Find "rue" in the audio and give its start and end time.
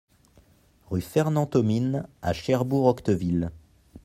0.89-1.01